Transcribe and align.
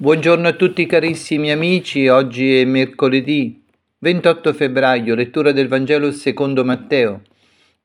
Buongiorno 0.00 0.46
a 0.46 0.52
tutti 0.52 0.86
carissimi 0.86 1.50
amici, 1.50 2.06
oggi 2.06 2.60
è 2.60 2.64
mercoledì 2.64 3.64
28 3.98 4.52
febbraio, 4.52 5.16
lettura 5.16 5.50
del 5.50 5.66
Vangelo 5.66 6.12
secondo 6.12 6.64
Matteo. 6.64 7.22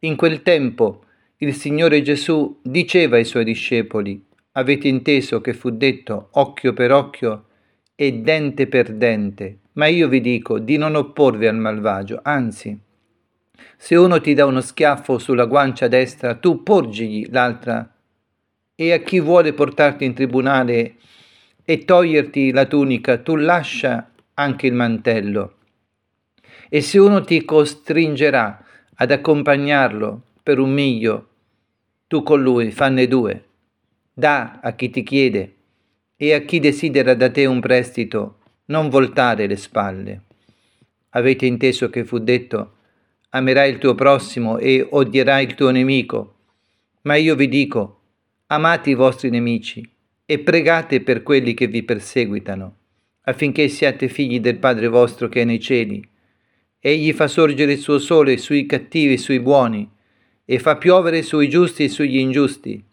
In 0.02 0.16
quel 0.16 0.44
tempo 0.44 1.06
il 1.38 1.56
Signore 1.56 2.04
Gesù 2.04 2.60
diceva 2.62 3.16
ai 3.16 3.26
suoi 3.26 3.44
discepoli, 3.44 4.24
avete 4.52 4.88
inteso 4.88 5.42
che 5.42 5.56
fu 5.56 5.72
detto 5.72 6.28
occhio 6.34 6.74
per 6.74 6.92
occhio 6.92 7.46
e 7.96 8.12
dente 8.20 8.68
per 8.68 8.94
dente, 8.94 9.62
ma 9.72 9.88
io 9.88 10.08
vi 10.08 10.22
dico 10.22 10.60
di 10.60 10.78
non 10.78 10.94
opporvi 10.94 11.48
al 11.48 11.58
malvagio, 11.58 12.20
anzi, 12.22 12.80
se 13.76 13.96
uno 13.96 14.22
ti 14.22 14.36
dà 14.36 14.46
uno 14.46 14.62
schiaffo 14.62 15.18
sulla 15.18 15.46
guancia 15.46 15.88
destra, 15.88 16.36
tu 16.36 16.62
porgigli 16.62 17.26
l'altra. 17.32 17.92
E 18.76 18.92
a 18.92 19.00
chi 19.00 19.20
vuole 19.20 19.54
portarti 19.54 20.06
in 20.06 20.14
tribunale 20.14 20.98
e 21.66 21.86
toglierti 21.86 22.52
la 22.52 22.66
tunica, 22.66 23.18
tu 23.18 23.36
lascia 23.36 24.12
anche 24.34 24.68
il 24.68 24.74
mantello. 24.74 25.56
E 26.70 26.82
se 26.82 27.00
uno 27.00 27.24
ti 27.24 27.46
costringerà 27.46 28.64
ad 28.96 29.12
accompagnarlo 29.12 30.22
per 30.42 30.60
un 30.60 30.72
miglio, 30.72 31.28
tu 32.08 32.24
con 32.24 32.42
lui 32.42 32.72
fanne 32.72 33.08
due. 33.08 33.46
Da 34.14 34.60
a 34.62 34.74
chi 34.74 34.90
ti 34.90 35.04
chiede 35.04 35.56
e 36.16 36.34
a 36.34 36.40
chi 36.42 36.60
desidera 36.60 37.14
da 37.14 37.30
te 37.30 37.46
un 37.46 37.60
prestito, 37.60 38.40
non 38.66 38.90
voltare 38.90 39.48
le 39.48 39.56
spalle. 39.56 40.22
Avete 41.10 41.46
inteso 41.46 41.90
che 41.90 42.04
fu 42.04 42.20
detto, 42.20 42.76
amerai 43.30 43.72
il 43.72 43.78
tuo 43.78 43.96
prossimo 43.96 44.58
e 44.58 44.86
odierai 44.90 45.46
il 45.46 45.56
tuo 45.56 45.70
nemico. 45.70 46.36
Ma 47.04 47.16
io 47.16 47.36
vi 47.36 47.48
dico, 47.48 48.02
amate 48.48 48.90
i 48.92 48.96
vostri 48.96 49.30
nemici 49.30 49.93
e 50.26 50.40
pregate 50.40 51.02
per 51.02 51.24
quelli 51.24 51.54
che 51.54 51.68
vi 51.68 51.84
perseguitano, 51.84 52.76
affinché 53.24 53.68
siate 53.68 54.08
figli 54.08 54.40
del 54.40 54.58
Padre 54.58 54.88
vostro 54.88 55.28
che 55.28 55.42
è 55.42 55.46
nei 55.46 55.60
cieli. 55.60 56.08
Egli 56.80 57.14
fa 57.14 57.28
sorgere 57.28 57.74
il 57.74 57.80
suo 57.80 58.00
sole 58.00 58.38
sui 58.38 58.66
cattivi 58.66 59.14
e 59.14 59.18
sui 59.18 59.40
buoni, 59.40 59.90
e 60.46 60.60
fa 60.60 60.78
piovere 60.78 61.22
sui 61.22 61.48
giusti 61.50 61.86
e 61.86 61.90
sugli 61.90 62.18
ingiusti. 62.18 62.84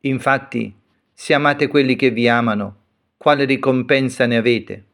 Infatti, 0.00 0.74
se 1.12 1.34
amate 1.34 1.68
quelli 1.68 1.94
che 1.94 2.10
vi 2.10 2.28
amano, 2.28 2.76
quale 3.16 3.44
ricompensa 3.44 4.26
ne 4.26 4.36
avete? 4.36 4.84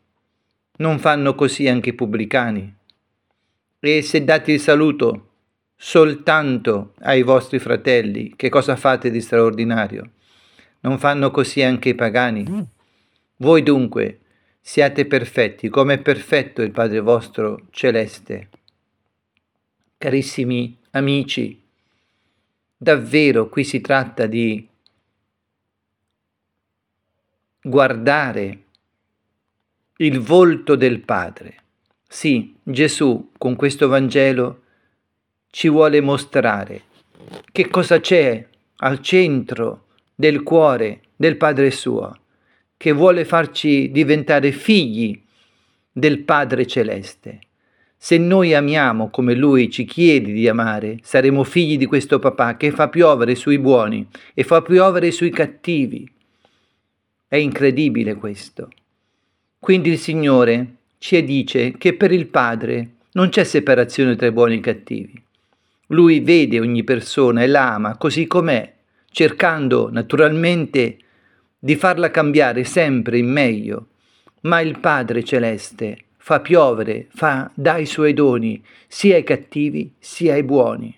Non 0.79 0.99
fanno 0.99 1.35
così 1.35 1.67
anche 1.67 1.91
i 1.91 1.95
pubblicani? 1.95 2.77
E 3.81 4.03
se 4.03 4.25
date 4.25 4.53
il 4.53 4.61
saluto 4.61 5.29
soltanto 5.75 6.93
ai 7.01 7.23
vostri 7.23 7.59
fratelli, 7.59 8.35
che 8.37 8.49
cosa 8.49 8.77
fate 8.77 9.11
di 9.11 9.21
straordinario? 9.21 10.11
Non 10.81 10.99
fanno 10.99 11.31
così 11.31 11.63
anche 11.63 11.91
i 11.91 11.95
pagani? 11.95 12.45
Mm. 12.49 12.61
Voi 13.37 13.63
dunque 13.63 14.21
siate 14.61 15.07
perfetti 15.07 15.69
come 15.69 15.95
è 15.95 15.99
perfetto 15.99 16.63
il 16.63 16.73
Padre 16.73 17.01
vostro 17.01 17.67
celeste. 17.71 18.49
Carissimi 19.97 20.77
amici, 20.91 21.61
davvero 22.77 23.49
qui 23.49 23.65
si 23.65 23.81
tratta 23.81 24.27
di 24.27 24.69
guardare 27.61 28.63
il 29.97 30.21
volto 30.21 30.77
del 30.77 31.01
Padre. 31.01 31.57
Sì, 32.07 32.57
Gesù 32.63 33.33
con 33.37 33.57
questo 33.57 33.89
Vangelo 33.89 34.63
ci 35.51 35.69
vuole 35.69 36.01
mostrare 36.01 36.83
che 37.51 37.69
cosa 37.69 38.01
c'è 38.01 38.47
al 38.77 39.01
centro 39.01 39.87
del 40.21 40.43
cuore 40.43 41.03
del 41.15 41.37
Padre 41.37 41.71
suo, 41.71 42.19
che 42.77 42.91
vuole 42.91 43.25
farci 43.25 43.93
diventare 43.93 44.51
figli 44.51 45.23
del 45.93 46.25
Padre 46.25 46.67
celeste. 46.67 47.39
Se 47.97 48.19
noi 48.19 48.53
amiamo 48.53 49.11
come 49.11 49.35
Lui 49.35 49.71
ci 49.71 49.85
chiede 49.85 50.33
di 50.33 50.49
amare, 50.49 50.99
saremo 51.03 51.45
figli 51.45 51.79
di 51.79 51.87
questo 51.87 52.19
papà 52.19 52.57
che 52.57 52.73
fa 52.73 52.89
piovere 52.89 53.37
sui 53.37 53.61
buoni 53.61 54.09
e 54.35 54.43
fa 54.43 54.61
piovere 54.61 55.13
sui 55.13 55.31
cattivi. 55.31 56.11
È 57.29 57.37
incredibile 57.37 58.17
questo. 58.17 58.71
Quindi 59.61 59.91
il 59.91 59.99
Signore 59.99 60.67
ci 60.99 61.23
dice 61.23 61.79
che 61.79 61.95
per 61.95 62.11
il 62.11 62.27
Padre 62.27 62.95
non 63.13 63.29
c'è 63.29 63.45
separazione 63.45 64.17
tra 64.17 64.27
i 64.27 64.33
buoni 64.33 64.55
e 64.55 64.57
i 64.57 64.63
cattivi. 64.63 65.23
Lui 65.91 66.19
vede 66.19 66.59
ogni 66.59 66.83
persona 66.83 67.45
e 67.45 67.47
la 67.47 67.75
ama 67.75 67.97
così 67.97 68.27
com'è 68.27 68.75
cercando 69.11 69.89
naturalmente 69.91 70.99
di 71.59 71.77
farla 71.77 72.11
cambiare 72.11 72.65
sempre 72.65 73.19
in 73.19 73.31
meglio, 73.31 73.87
ma 74.43 74.61
il 74.61 74.79
Padre 74.79 75.25
Celeste 75.25 76.05
fa 76.17 76.41
piovere, 76.41 77.07
fa, 77.11 77.51
dà 77.55 77.79
i 77.79 77.87
suoi 77.87 78.13
doni 78.13 78.63
sia 78.87 79.17
ai 79.17 79.25
cattivi 79.25 79.93
sia 79.99 80.35
ai 80.35 80.43
buoni. 80.43 80.95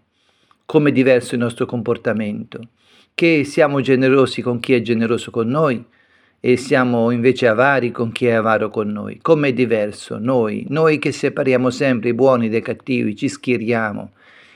Come 0.66 0.90
è 0.90 0.92
diverso 0.92 1.34
il 1.34 1.40
nostro 1.40 1.66
comportamento, 1.66 2.60
che 3.14 3.44
siamo 3.44 3.80
generosi 3.80 4.42
con 4.42 4.60
chi 4.60 4.74
è 4.74 4.82
generoso 4.82 5.30
con 5.30 5.48
noi 5.48 5.84
e 6.40 6.56
siamo 6.56 7.10
invece 7.10 7.46
avari 7.46 7.90
con 7.90 8.12
chi 8.12 8.26
è 8.26 8.32
avaro 8.32 8.70
con 8.70 8.88
noi. 8.88 9.18
Come 9.20 9.48
è 9.48 9.52
diverso 9.52 10.18
noi, 10.18 10.64
noi 10.68 10.98
che 10.98 11.12
separiamo 11.12 11.70
sempre 11.70 12.10
i 12.10 12.14
buoni 12.14 12.48
dai 12.48 12.62
cattivi, 12.62 13.14
ci 13.14 13.28
schieriamo, 13.28 14.12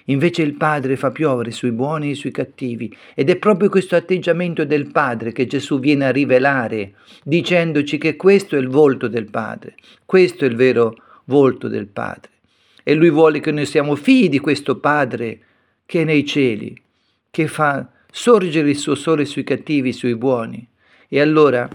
Invece 0.09 0.43
il 0.43 0.55
Padre 0.55 0.97
fa 0.97 1.11
piovere 1.11 1.51
sui 1.51 1.73
buoni 1.73 2.11
e 2.11 2.15
sui 2.15 2.31
cattivi 2.31 2.95
ed 3.15 3.31
è 3.31 3.37
proprio 3.37 3.71
questo 3.71 3.97
atteggiamento 3.97 4.65
del 4.65 4.91
Padre 4.91 5.33
che 5.33 5.47
Gesù 5.47 5.81
viene 5.81 6.07
a 6.07 6.11
rivelare, 6.11 6.95
dicendoci 7.23 7.97
che 7.97 8.17
questo 8.17 8.57
è 8.57 8.59
il 8.59 8.69
volto 8.69 9.09
del 9.09 9.31
Padre, 9.31 9.77
questo 10.05 10.45
è 10.45 10.49
il 10.49 10.57
vero 10.57 10.97
volto 11.25 11.69
del 11.69 11.87
Padre. 11.87 12.31
E 12.83 12.95
lui 12.95 13.09
vuole 13.09 13.41
che 13.41 13.51
noi 13.51 13.65
siamo 13.65 13.95
figli 13.97 14.29
di 14.29 14.41
questo 14.41 14.79
Padre 14.79 15.41
che 15.87 16.03
è 16.03 16.05
nei 16.05 16.27
cieli, 16.27 16.79
che 17.31 17.47
fa 17.47 17.89
sorgere 18.11 18.71
il 18.71 18.77
suo 18.77 18.95
sole 18.95 19.25
sui 19.25 19.43
cattivi 19.43 19.93
sui 19.93 20.17
buoni. 20.17 20.67
E 21.09 21.21
allora 21.21 21.67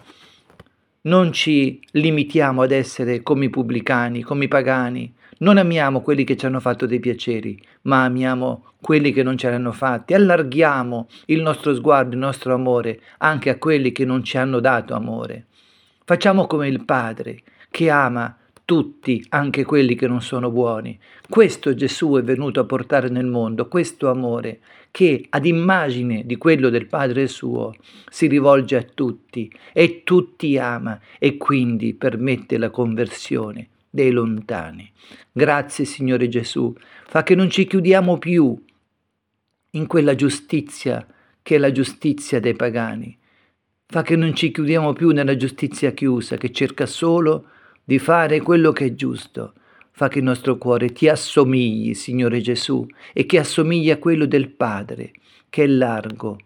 non 1.09 1.33
ci 1.33 1.81
limitiamo 1.93 2.61
ad 2.61 2.71
essere 2.71 3.23
come 3.23 3.45
i 3.45 3.49
pubblicani, 3.49 4.21
come 4.21 4.45
i 4.45 4.47
pagani, 4.47 5.11
non 5.39 5.57
amiamo 5.57 6.01
quelli 6.01 6.23
che 6.23 6.37
ci 6.37 6.45
hanno 6.45 6.59
fatto 6.59 6.85
dei 6.85 6.99
piaceri, 6.99 7.59
ma 7.83 8.03
amiamo 8.03 8.73
quelli 8.79 9.11
che 9.11 9.23
non 9.23 9.35
ce 9.35 9.49
l'hanno 9.49 9.71
fatti. 9.71 10.13
Allarghiamo 10.13 11.07
il 11.25 11.41
nostro 11.41 11.73
sguardo, 11.73 12.13
il 12.13 12.19
nostro 12.19 12.53
amore 12.53 13.01
anche 13.17 13.49
a 13.49 13.57
quelli 13.57 13.91
che 13.91 14.05
non 14.05 14.23
ci 14.23 14.37
hanno 14.37 14.59
dato 14.59 14.93
amore. 14.93 15.47
Facciamo 16.05 16.45
come 16.45 16.67
il 16.67 16.85
Padre 16.85 17.41
che 17.71 17.89
ama 17.89 18.37
tutti, 18.69 19.25
anche 19.29 19.65
quelli 19.65 19.95
che 19.95 20.05
non 20.05 20.21
sono 20.21 20.51
buoni. 20.51 20.95
Questo 21.27 21.73
Gesù 21.73 22.17
è 22.17 22.21
venuto 22.21 22.59
a 22.59 22.65
portare 22.65 23.09
nel 23.09 23.25
mondo, 23.25 23.67
questo 23.67 24.11
amore 24.11 24.59
che 24.91 25.25
ad 25.27 25.47
immagine 25.47 26.23
di 26.23 26.37
quello 26.37 26.69
del 26.69 26.85
Padre 26.85 27.27
suo 27.27 27.73
si 28.11 28.27
rivolge 28.27 28.75
a 28.75 28.83
tutti 28.83 29.51
e 29.73 30.03
tutti 30.03 30.59
ama 30.59 30.99
e 31.17 31.37
quindi 31.37 31.95
permette 31.95 32.59
la 32.59 32.69
conversione 32.69 33.69
dei 33.89 34.11
lontani. 34.11 34.87
Grazie 35.31 35.85
Signore 35.85 36.27
Gesù, 36.27 36.71
fa 37.07 37.23
che 37.23 37.33
non 37.33 37.49
ci 37.49 37.65
chiudiamo 37.65 38.19
più 38.19 38.55
in 39.71 39.87
quella 39.87 40.13
giustizia 40.13 41.07
che 41.41 41.55
è 41.55 41.57
la 41.57 41.71
giustizia 41.71 42.39
dei 42.39 42.53
pagani. 42.53 43.17
Fa 43.87 44.03
che 44.03 44.15
non 44.15 44.35
ci 44.35 44.51
chiudiamo 44.51 44.93
più 44.93 45.09
nella 45.09 45.35
giustizia 45.35 45.89
chiusa 45.89 46.37
che 46.37 46.51
cerca 46.51 46.85
solo 46.85 47.45
di 47.89 47.97
fare 47.97 48.39
quello 48.39 48.71
che 48.71 48.85
è 48.85 48.93
giusto. 48.93 49.53
Fa 49.89 50.09
che 50.09 50.19
il 50.19 50.23
nostro 50.23 50.59
cuore 50.59 50.91
ti 50.91 51.09
assomigli, 51.09 51.95
Signore 51.95 52.39
Gesù, 52.39 52.85
e 53.13 53.25
che 53.25 53.39
assomigli 53.39 53.89
a 53.89 53.97
quello 53.97 54.27
del 54.27 54.49
Padre, 54.49 55.11
che 55.49 55.63
è 55.63 55.65
largo, 55.65 56.37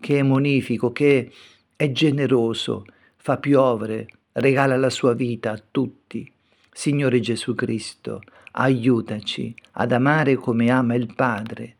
che 0.00 0.20
è 0.20 0.22
monifico, 0.22 0.90
che 0.90 1.30
è 1.76 1.92
generoso, 1.92 2.86
fa 3.16 3.36
piovere, 3.36 4.08
regala 4.32 4.78
la 4.78 4.88
sua 4.88 5.12
vita 5.12 5.50
a 5.50 5.62
tutti. 5.70 6.32
Signore 6.72 7.20
Gesù 7.20 7.54
Cristo, 7.54 8.22
aiutaci 8.52 9.54
ad 9.72 9.92
amare 9.92 10.36
come 10.36 10.70
ama 10.70 10.94
il 10.94 11.12
Padre, 11.14 11.76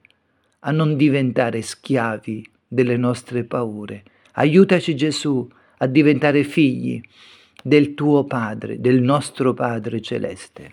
a 0.59 0.73
non 0.73 0.95
diventare 0.99 1.63
schiavi 1.63 2.47
delle 2.69 2.99
nostre 2.99 3.45
paure. 3.45 4.03
Aiutaci 4.33 4.95
Gesù 4.95 5.49
a 5.79 5.87
diventare 5.87 6.45
figli 6.45 7.01
del 7.63 7.95
tuo 7.95 8.25
Padre, 8.25 8.81
del 8.81 9.01
nostro 9.01 9.55
Padre 9.55 10.01
celeste. 10.01 10.69